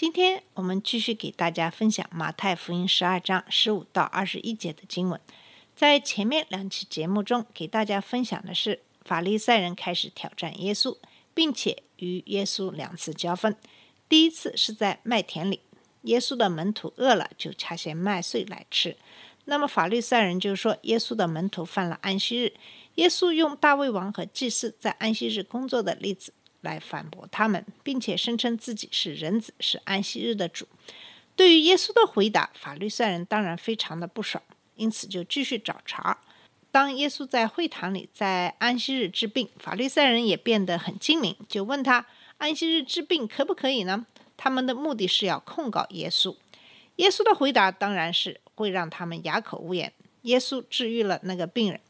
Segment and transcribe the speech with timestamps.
[0.00, 5.20] 今天我们继续给大家分享马太福音十二章十五到二十一节的经文。
[5.74, 10.96] 在前面两期节目中，给大家分享的是法利赛人开始挑战耶稣，
[11.34, 13.52] 并且与耶稣两次交锋。
[14.08, 15.62] 第一次是在麦田里，
[16.02, 18.96] 耶稣的门徒饿了，就掐些麦穗来吃。
[19.46, 22.52] 那么法利赛人就说耶稣的门徒犯了安息日，
[22.94, 30.66] 耶稣用大卫王和祭司在安息日工作的例子来反驳他们，并且声称自己是人子，是安息日的主。
[31.36, 34.42] 对于耶稣的回答，法律赛人当然非常的不爽，
[34.76, 36.18] 因此就继续找茬。
[36.70, 42.04] 当耶稣在会堂里在安息日治病，法律赛人也变得很精明，就问他
[42.36, 44.04] 安息日治病可不可以呢？
[44.36, 46.36] 他们的目的是要控告耶稣。
[46.96, 49.92] 耶稣的回答当然是会让他们哑口无言。
[50.22, 51.80] 耶稣治愈了那个病人，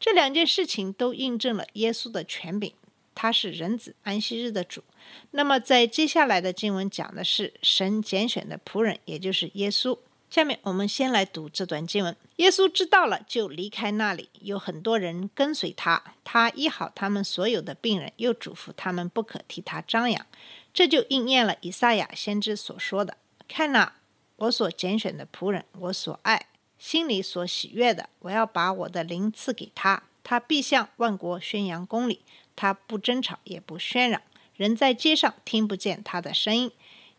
[0.00, 2.72] 这两件事情都印证了耶稣的权柄，
[3.14, 4.82] 他是人子安息日的主。
[5.30, 9.98] 那么在接下来的经文讲的是神拣选的仆人，也就是耶稣。
[10.30, 12.16] 下面我们先来读这段经文。
[12.36, 16.02] 耶稣知道了，就离开那里，有很多人跟随他。
[16.24, 20.26] 他医好他们所有的病人，又嘱咐他们不可替他张扬。
[20.72, 23.94] 这就应验了以赛亚先知所说的：“看哪，
[24.36, 26.46] 我所拣选的仆人，我所爱，
[26.80, 30.02] 心里所喜悦的，我要把我的灵赐给他。
[30.24, 32.22] 他必向万国宣扬公理，
[32.56, 34.20] 他不争吵，也不喧嚷。
[34.56, 36.70] 人在街上听不见他的声音。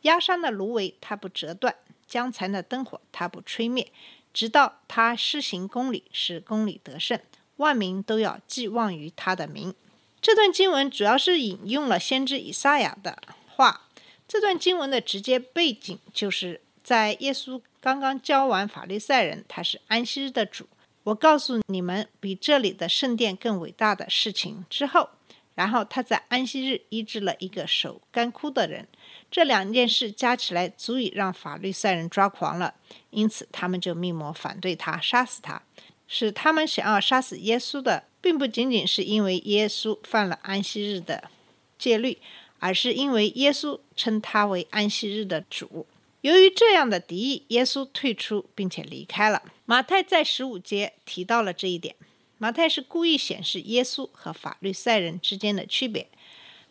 [0.02, 1.76] 压伤的芦苇他不折断，
[2.08, 3.92] 将残的灯火他不吹灭，
[4.34, 7.20] 直到他施行公理，使公理得胜，
[7.58, 9.74] 万民都要寄望于他的名。”
[10.22, 13.82] 这段经文主要是引用了先知以赛亚的话。
[14.28, 20.68] 这段经文的直接背景就是在耶稣刚刚教完法利赛人他是安息日的主，
[21.04, 25.10] 我告诉你们比这里的圣殿更伟大的事情之后，
[25.56, 28.88] 然后他在安息日医治了一个手干枯的人，
[29.32, 32.76] 这两件事加起来足以让法利赛人抓狂了，
[33.10, 35.62] 因此他们就密谋反对他，杀死他。
[36.08, 41.32] 使他们想要杀死耶稣的，并不仅仅是因为耶稣犯了安息日的
[41.80, 42.20] 戒律，
[42.60, 45.88] 而是因为耶稣称他为安息日的主。
[46.22, 49.42] 由于这样的敌意，耶稣退出并且离开了。
[49.66, 51.96] 马太在十五节提到了这一点。
[52.38, 56.10] 马太是故意显示耶稣和法律赛人之间的区别。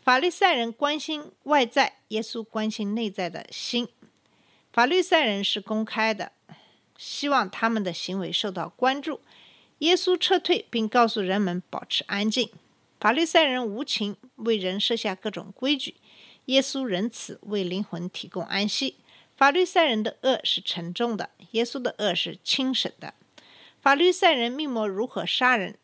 [0.03, 3.89] 法律赛人关心外在，耶稣关心内在的心。
[4.73, 6.33] 法律赛人是公开的，
[6.99, 9.21] 希望他们的行为受到关注。
[9.79, 12.51] 耶稣撤退，并告诉人们保持安静。
[13.01, 15.95] 法律赛人无情，为人设下各种规矩；
[16.47, 18.97] 耶稣仁慈，为灵魂提供安息。
[19.37, 23.15] 法律赛人的恶是沉重的，耶稣的恶是轻省的。
[23.85, 25.77] 法律赛人密谋如何杀人，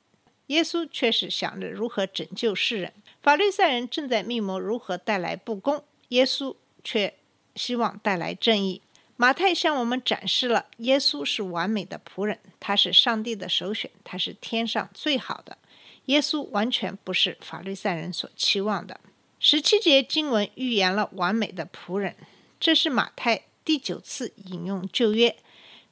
[0.46, 2.94] 耶稣却是想着如何拯救世人。
[3.22, 7.12] 法律赛人正在密谋如何带来不公，耶稣却
[7.54, 8.80] 希望带来正义。
[9.18, 15.58] 马太向我们展示了耶稣是完美的仆人，他是上帝的首选，他是天上最好的。
[16.06, 18.98] 耶稣完全不是法律赛人所期望的。
[19.38, 22.16] 十七节经文预言了完美的仆人，
[22.58, 25.36] 这是马太第九次引用旧约，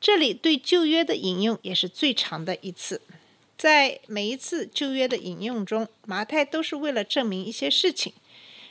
[0.01, 3.01] 这里对旧约的引用也是最长的一次。
[3.57, 8.13] 在每一次旧约的引用中，马太都是为了证明一些事情。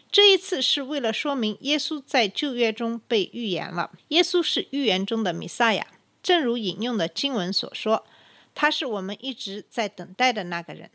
[0.09, 3.91] 这一次是为了说明耶稣在旧约中被预言了。
[4.07, 5.87] 耶稣是预言中的弥赛亚，
[6.23, 8.05] 正如引用的经文所说，
[8.55, 10.89] 他是我们一直在等待的那个人。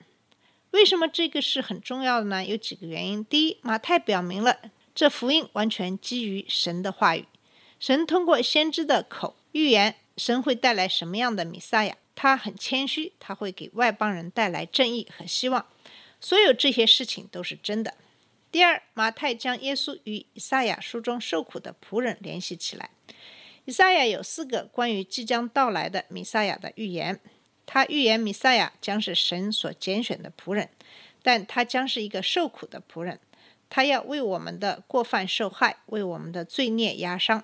[0.71, 2.43] 为什么这个是很重要的呢？
[2.43, 3.23] 有几个原因。
[3.23, 4.57] 第一，马太表明了
[4.95, 7.27] 这福音完全基于神的话语，
[7.79, 11.97] 神通过先知的口预言神会带来什么样的弥赛亚。
[12.15, 15.67] 他很谦虚，他会给外邦人带来正义和希望。
[16.21, 17.95] 所有这些事情都是真的。
[18.51, 22.91] 第二，马太将耶稣与以赛亚书中受苦的仆人联系起来。
[23.65, 27.19] 以赛亚有四个关于即将到来的弥赛亚的预言。
[27.65, 30.69] 他预言弥赛亚将是神所拣选的仆人，
[31.23, 33.19] 但他将是一个受苦的仆人。
[33.71, 37.43] 他要为我们的过犯受害，为我们的罪孽压伤。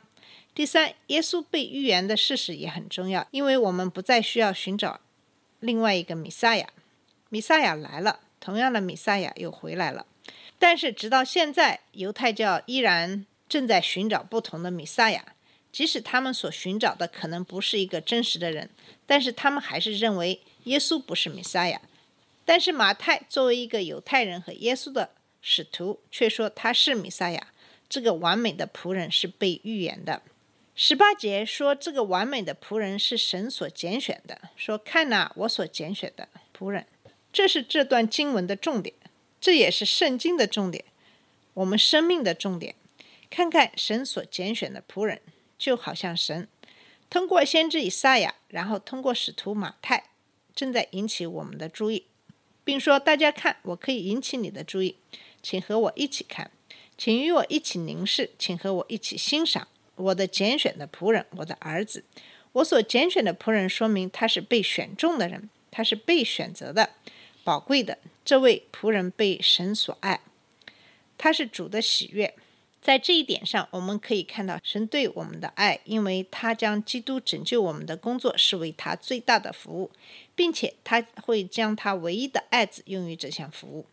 [0.59, 4.99] 第三，耶稣被预言的事实也很重要，因为我们不再需要寻找
[5.61, 6.69] 另外一个弥赛亚。
[7.29, 10.05] 弥赛亚来了，同样的弥赛亚又回来了。
[10.59, 15.25] 但是直到现在，犹太教依然正在寻找不同的弥赛亚。
[15.71, 18.69] 即使他们所寻找的可能不是一个真实的人，
[19.07, 21.81] 但是他们还是认为耶稣不是弥赛亚。
[22.45, 25.11] 但是马太作为一个犹太人和耶稣的
[25.41, 27.47] 使徒，却说他是弥赛亚。
[27.89, 30.21] 这个完美的仆人是被预言的。
[30.81, 34.43] 十八节说，这个完美的仆人是神所拣选的。
[34.55, 36.87] 说：“看哪，我所拣选的仆人。”
[37.33, 38.95] 这是这段经文的重点，
[39.41, 40.85] 这也是圣经的重点，
[41.55, 42.77] 我们生命的重点。
[43.29, 45.21] 看看神所拣选的仆人，
[45.59, 46.47] 就好像神
[47.11, 50.11] 通过先知以赛亚，然后通过使徒马太，
[50.55, 52.07] 正在引起我们的注意，
[52.63, 54.95] 并说：“大家看，我可以引起你的注意，
[55.43, 56.53] 请和我一起看。”
[56.97, 59.67] 请与我一起凝视，请和我一起欣赏
[59.99, 62.05] 我的拣选的仆人，我的儿子。
[62.53, 66.91] 我所拣选的仆人，说明他是被选中的人，他是被选择的、
[67.45, 67.99] 宝贵的。
[68.25, 70.21] 这位仆人被神所爱，
[71.17, 72.35] 他是主的喜悦。
[72.81, 79.91] 在这一点上，我们可以看到神对我们的爱，因为他将基督拯救我们的工作视为他最大的服务，
[80.35, 83.87] 并且他会将他唯一的爱子用于这项服务。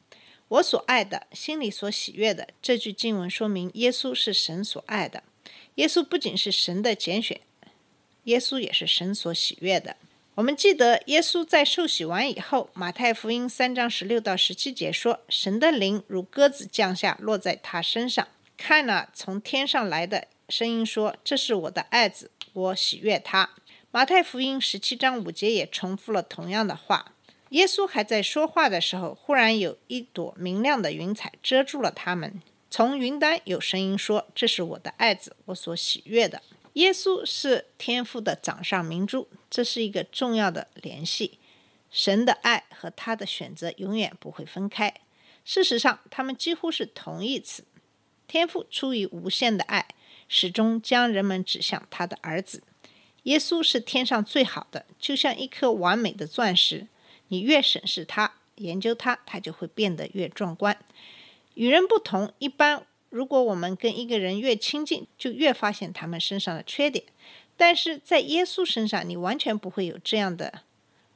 [0.47, 2.47] 我所爱的，心里所喜悦的。
[2.61, 5.23] 这句经文说明，耶稣是神所爱的。
[5.75, 7.42] 耶稣不仅是神的拣选，
[8.24, 9.98] 耶稣也是神所喜悦的。
[10.36, 18.27] 我们记得，耶稣在受洗完以后，马太福音三章十六到十七节说：“神的灵如鸽子降下，落在他身上。
[18.57, 23.50] 看了从天上来的声音说：‘这是我的爱子，我喜悦他。’”
[23.92, 27.13] 马太福音十七章五节也重复了同样的话。
[27.50, 32.42] 耶稣还在说话的时候，忽然有一朵明亮的云彩遮住了他们。
[32.77, 36.42] 从云端有声音说：“这是我的爱子，我所喜悦的。”
[36.75, 41.39] 耶稣是天父的掌上明珠，这是一个重要的联系。
[41.89, 44.94] 神的爱和他的选择永远不会分开。
[45.45, 47.63] 事实上，他们几乎是同义词。
[48.27, 49.88] 天父出于无限的爱，
[50.27, 52.62] 始终将人们指向他的儿子。
[53.24, 56.88] 耶稣是天上最好的，就像一颗完美的钻石。
[57.30, 60.77] 你越审视它、研究它，它就会变得越壮观。
[61.55, 67.03] 与人不同，一般如果我们跟一个人越亲近，就越发现他们身上的缺点。
[67.57, 70.61] 但是在耶稣身上，你完全不会有这样的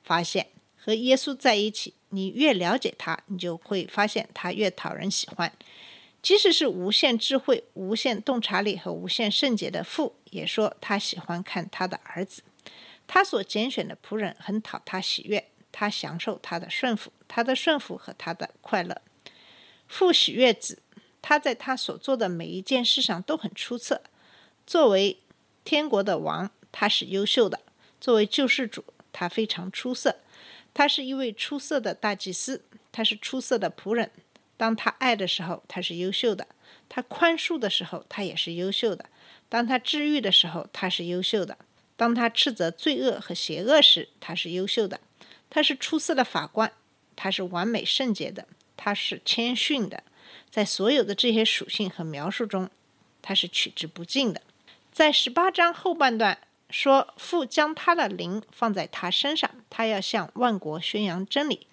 [0.04, 0.48] 发现。
[0.78, 5.52] 和耶稣在一起，你越了解他，你就会发现他越讨人喜欢。
[6.22, 12.42] 即使是无限智慧、无限洞察力和无限圣洁的父，也说他喜欢看他的儿子。
[13.06, 15.50] 他所拣选的仆人很讨他喜悦。
[15.72, 19.00] 他享受他的顺服，他的顺服和他的快乐。
[19.90, 20.82] 父喜悦子，
[21.22, 24.02] 他在他所做的每一件事上都很出色。
[24.66, 25.18] 作为
[25.66, 27.58] 天国的王，他是优秀的；
[28.00, 30.20] 作为救世主，他非常出色。
[30.74, 34.12] 他是一位出色的大祭司，他是出色的仆人。
[34.56, 36.46] 当他爱的时候，他是优秀的；
[36.88, 39.06] 他宽恕的时候，他也是优秀的；
[39.50, 41.56] 当他治愈的时候，他是优秀的；
[41.98, 45.02] 当他斥责罪恶和邪恶时，他是优秀的。
[45.50, 46.72] 他是出色的法官，
[47.16, 48.48] 他是完美圣洁的，
[48.82, 50.04] 他是谦逊的，
[50.50, 52.70] 在所有的这些属性和描述中，
[53.22, 54.42] 他是取之不尽的。
[54.94, 56.40] 在十八章后半段
[56.70, 61.68] 说，父将他的灵放在他身上，他要向万国宣扬真理。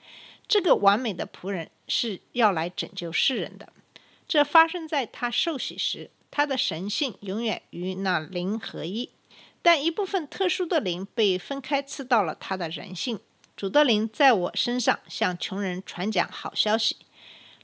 [0.48, 3.72] 这个完美的仆人是要来拯救世人的。
[4.26, 9.10] 这发生在他受洗时，他的神性永远与那灵合一，
[9.62, 13.20] 但一部分特殊的灵被分开赐到了他的人性。
[13.56, 16.96] 主的灵在我身上，向穷人传讲好消息。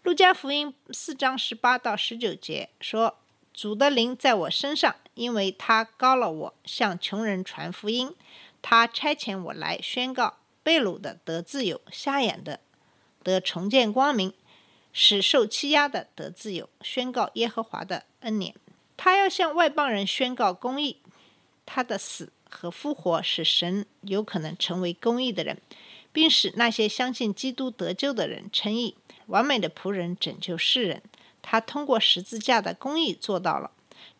[0.02, 3.18] 路加福音四章十八到十九节说
[3.54, 8.12] ：“主的灵在我身上，因为他高了我，向穷人传福音。
[8.60, 12.58] 他差遣我来宣告被掳的得自由，瞎眼的
[13.22, 14.34] 得重见光明，
[14.92, 18.56] 使受欺压的得自由，宣告耶和华的恩典。
[18.96, 20.98] 他要向外邦人宣告公义。
[21.64, 25.56] 他的死。”和复活使神有可能成为公义的人，
[26.12, 28.94] 并使那些相信基督得救的人称义。
[29.26, 31.02] 完美的仆人拯救世人，
[31.40, 33.70] 他通过十字架的公义做到了。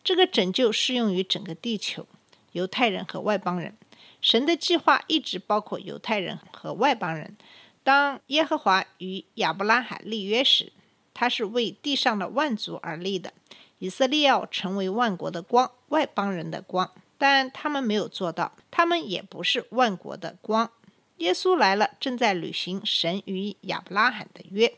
[0.03, 2.05] 这个拯救适用于整个地球，
[2.51, 3.75] 犹太人和外邦人。
[4.21, 7.35] 神的计划一直包括犹太人和外邦人。
[7.83, 10.71] 当耶和华与亚伯拉罕立约时，
[11.13, 13.33] 他是为地上的万族而立的。
[13.79, 16.89] 以色列要成为万国的光，外邦人的光。
[17.17, 20.71] 但他们没有做到，他们也不是万国的光。
[21.17, 24.73] 耶稣来了，正在履行神与亚伯拉罕的约，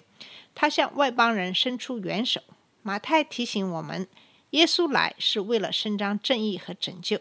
[0.53, 2.41] 他向外邦人伸出援手。
[2.83, 4.07] 马太提醒我们，
[4.51, 7.19] 耶稣来是为了伸张正义和拯救，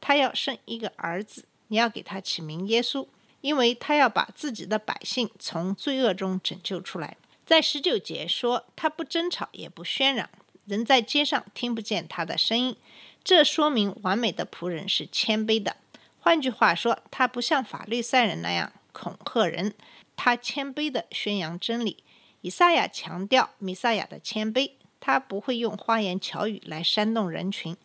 [0.00, 3.06] 他要生一个儿子，你要给他起名耶稣，
[3.40, 7.16] 因为他要把自己的百姓从罪恶中拯救出来。
[7.44, 10.30] 在十九节说，他不争吵，也不喧嚷。
[10.64, 12.74] 人在街上听不见他的声音。
[13.22, 15.76] 这说明完美的仆人是谦卑的。
[16.24, 19.74] 换句话说，他不像法律赛人那样恐吓人，
[20.16, 22.02] 他谦卑地宣扬真理。
[22.40, 27.76] 以赛亚强调弥赛亚的谦卑，他不会用花言巧语来煽动人群，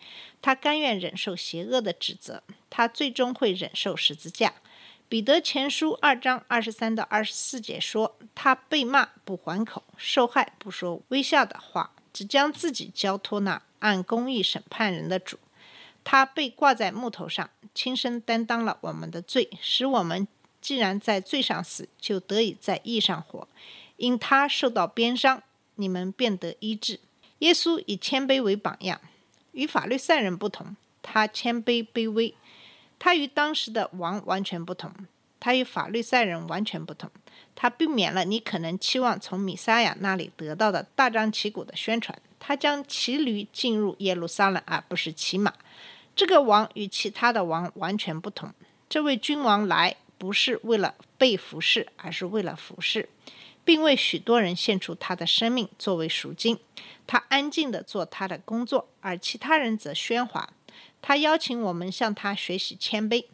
[0.41, 4.53] 他甘愿忍受邪恶的指责，他最终会忍受十字架。
[5.09, 15.37] 彼得前书二章二十三到二十四节说：“他被骂不还口，受害不说微笑的话，只将自己交托那按公义审判人的主。
[16.03, 20.27] 他被挂在木头上，亲身担当了我们的罪，使我们
[20.59, 23.47] 既然在罪上死，就得以在义上活。
[23.97, 25.43] 因他受到鞭伤，
[25.75, 26.99] 你们便得医治。
[27.39, 28.99] 耶稣以谦卑为榜样，
[29.51, 32.33] 与法律赛人不同，他谦卑卑微。
[32.97, 34.91] 他与当时的王完全不同，
[35.39, 37.09] 他与法律赛人完全不同。
[37.55, 42.17] 他避免了你可能期望从米撒亚那里得到的大张旗鼓的宣传。
[42.39, 45.53] 他将骑驴进入耶路撒冷，而不是骑马。
[46.15, 48.53] 这个王与其他的王完全不同。
[48.89, 53.07] 这位君王来不是为了被服侍，而是为了服侍，
[53.63, 56.57] 并为许多人献出他的生命作为赎金。
[57.05, 60.49] 他安静地做他的工作，而其他人则喧哗。
[61.01, 63.25] 他邀请我们向他学习谦卑。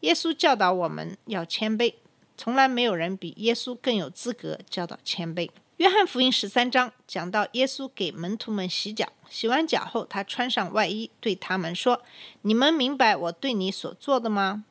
[0.00, 1.94] 耶稣教导我们要谦卑，
[2.36, 5.48] 从来没有人比耶稣更有资格教导谦卑。
[5.78, 12.02] 约翰福音十三章讲到耶稣给门徒们洗脚，洗完脚后，他穿上外衣，对他们说
[12.42, 14.64] ：“你们明白我对你所做的吗？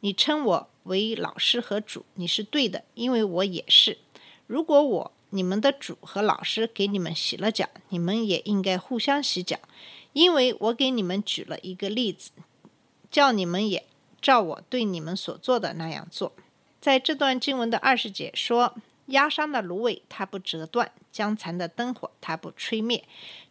[0.00, 3.98] 你称我为老师和主，你是对的，因为我也是。
[4.46, 9.58] 如果我你们的主和老师给你们洗了脚，你们也应该互相洗脚。”
[10.12, 12.30] 因为我给你们举了一个例子，
[13.10, 13.84] 叫你们也
[14.20, 16.32] 照我对你们所做的那样做。
[16.80, 18.76] 在这段经文的二十节说
[19.06, 23.04] ：“压伤的芦苇它不折断，将残的灯火它不吹灭，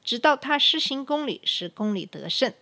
[0.03, 2.53] 直到他施行公理，使公理得胜。”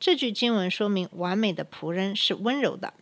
[0.00, 2.94] 这句经文说明完美的仆人是温柔的。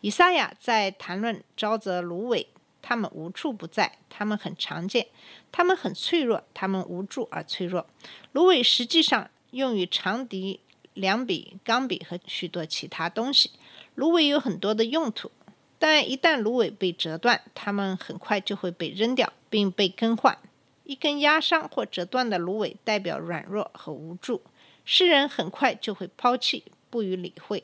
[0.00, 2.46] 以赛亚在谈论沼泽芦苇，
[2.80, 5.08] 他们无处不在，他们很常见，
[5.52, 7.86] 他们很脆弱，他们无助而脆弱。
[8.32, 9.30] 芦苇实际上。
[9.52, 10.60] 用于长笛、
[10.92, 13.52] 两笔、钢笔和许多其他东西。
[13.94, 15.30] 芦苇有很多的用途，
[15.78, 20.36] 但一旦芦苇被折断，它们很快就会被扔掉并被更换。
[20.84, 24.42] 一根压伤或折断的芦苇代表软弱和无助，
[24.84, 27.62] 诗人很快就会抛弃，不予理会。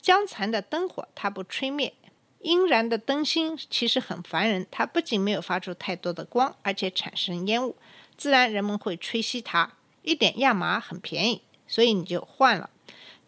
[0.00, 1.92] 将残的灯火，它不吹灭；
[2.40, 7.76] 阴燃的灯芯其实很烦人，它不仅没有发出太多的光，而且产生烟雾，
[8.16, 9.72] 自然人们会吹熄它。
[10.02, 12.70] 一点亚麻很便宜，所以你就换了。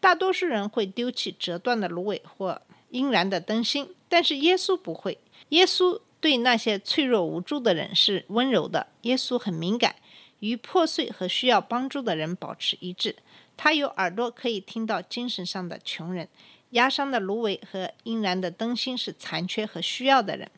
[0.00, 5.18] 大多数人会丢弃折断的芦苇或阴燃的灯芯，但是耶稣不会。
[5.48, 8.86] 耶稣对那些脆弱无助的人是温柔的。
[9.02, 9.96] 耶稣很敏感，
[10.38, 13.16] 与破碎和需要帮助的人保持一致。
[13.56, 16.28] 他有耳朵可以听到精神上的穷人。
[16.70, 20.48] 压伤的芦苇和阴燃的灯芯是残缺和需要的人。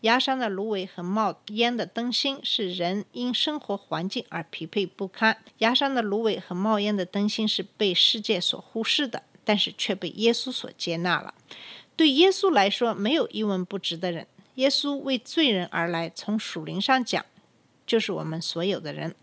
[0.00, 5.38] 压伤的芦苇和冒烟的灯芯是人因生活环境而疲惫不堪。
[5.58, 11.32] 压伤的芦苇和冒烟的灯芯是被世界所忽视的，但是却被耶稣所接纳了。
[11.96, 14.26] 对耶稣来说，没有一文不值的人。
[14.54, 17.24] 耶稣为罪人而来，从属灵上讲，
[17.86, 19.14] 就是我们所有的人。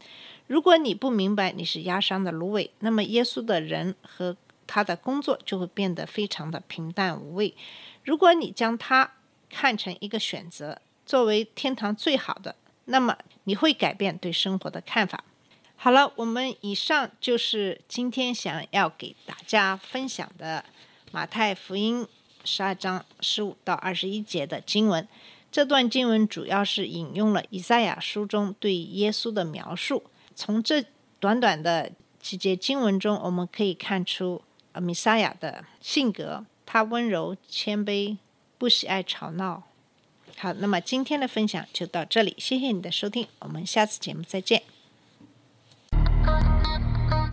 [0.47, 4.35] 如果你不明白你是压伤的芦苇，那么耶稣的人和
[4.67, 7.55] 他的工作就会变得非常的平淡无味。
[8.03, 9.13] 如果你将他
[9.49, 15.23] 看成一个选择，作为天堂最好的，那么你会改变对生活的看法。
[15.75, 20.65] 好了，我们以上就是今天想要给大家分享的
[21.11, 22.05] 马太福音
[22.43, 25.07] 十二章十五到二十一节的经文。
[25.51, 30.03] 这段经文主要是引用了以赛亚书中对耶稣的描述。
[30.35, 30.85] 从这
[31.19, 38.17] 短短的几节经文中，我们可以看出呃弥赛亚的性格，他温柔谦卑。
[38.57, 39.63] 不喜爱吵闹。
[40.37, 44.61] 好，那么今天的分享就到这里，谢谢你的收听，我们下次节目再见。